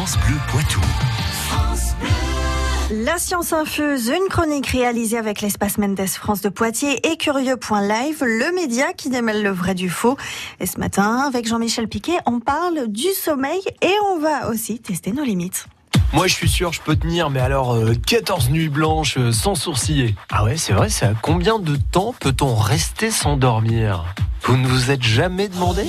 [0.00, 0.80] France Bleu Poitou.
[3.04, 8.54] La science infuse, une chronique réalisée avec l'espace Mendes France de Poitiers et Curieux.live, le
[8.54, 10.16] média qui démêle le vrai du faux.
[10.58, 15.12] Et ce matin, avec Jean-Michel Piquet, on parle du sommeil et on va aussi tester
[15.12, 15.66] nos limites.
[16.14, 17.76] Moi, je suis sûr, je peux tenir, mais alors
[18.06, 20.14] 14 nuits blanches euh, sans sourciller.
[20.30, 24.06] Ah ouais, c'est vrai, c'est à combien de temps peut-on rester sans dormir?
[24.44, 25.84] Vous ne vous êtes jamais demandé?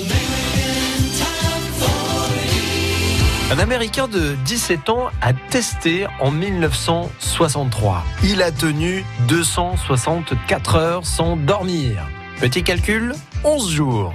[3.52, 8.02] Un Américain de 17 ans a testé en 1963.
[8.24, 12.08] Il a tenu 264 heures sans dormir.
[12.40, 13.12] Petit calcul,
[13.44, 14.14] 11 jours.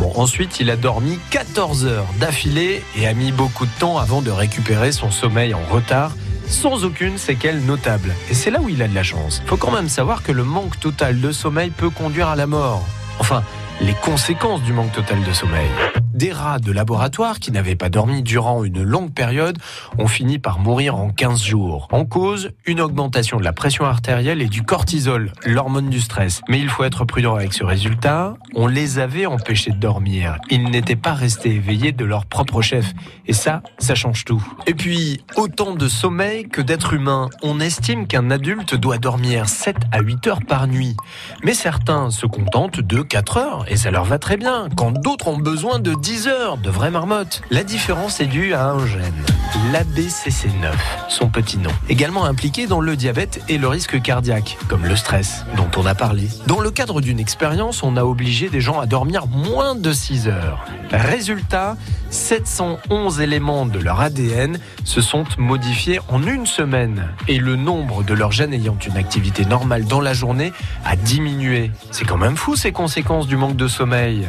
[0.00, 4.20] Bon, ensuite, il a dormi 14 heures d'affilée et a mis beaucoup de temps avant
[4.20, 6.10] de récupérer son sommeil en retard
[6.48, 8.12] sans aucune séquelle notable.
[8.28, 9.44] Et c'est là où il a de la chance.
[9.46, 12.84] Faut quand même savoir que le manque total de sommeil peut conduire à la mort.
[13.20, 13.44] Enfin,
[13.82, 15.68] les conséquences du manque total de sommeil.
[16.14, 19.58] Des rats de laboratoire qui n'avaient pas dormi durant une longue période
[19.98, 21.88] ont fini par mourir en 15 jours.
[21.90, 26.42] En cause, une augmentation de la pression artérielle et du cortisol, l'hormone du stress.
[26.48, 28.34] Mais il faut être prudent avec ce résultat.
[28.54, 30.36] On les avait empêchés de dormir.
[30.50, 32.92] Ils n'étaient pas restés éveillés de leur propre chef.
[33.26, 34.44] Et ça, ça change tout.
[34.66, 37.30] Et puis, autant de sommeil que d'êtres humains.
[37.42, 40.94] On estime qu'un adulte doit dormir 7 à 8 heures par nuit.
[41.42, 44.68] Mais certains se contentent de 4 heures et ça leur va très bien.
[44.76, 47.40] Quand d'autres ont besoin de 10 heures de vraie marmotte.
[47.50, 49.24] La différence est due à un gène,
[49.72, 50.72] l'ABCC9,
[51.08, 51.70] son petit nom.
[51.88, 55.94] Également impliqué dans le diabète et le risque cardiaque, comme le stress, dont on a
[55.94, 56.28] parlé.
[56.46, 60.28] Dans le cadre d'une expérience, on a obligé des gens à dormir moins de 6
[60.28, 60.66] heures.
[60.90, 61.78] Résultat,
[62.10, 67.08] 711 éléments de leur ADN se sont modifiés en une semaine.
[67.26, 70.52] Et le nombre de leurs gènes ayant une activité normale dans la journée
[70.84, 71.70] a diminué.
[71.90, 74.28] C'est quand même fou ces conséquences du manque de sommeil.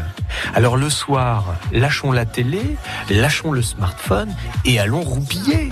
[0.54, 2.62] Alors le soir, lâchons la télé,
[3.10, 4.32] lâchons le smartphone
[4.64, 5.70] et allons roupiller.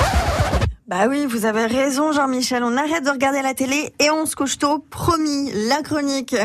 [0.87, 4.35] Bah oui, vous avez raison Jean-Michel, on arrête de regarder la télé et on se
[4.35, 6.35] couche tôt, promis, la chronique.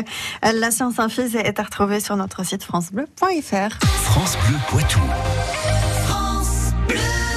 [0.43, 3.83] La science infuse est à retrouver sur notre site francebleu.fr.
[3.83, 5.01] France Bleu Poitou.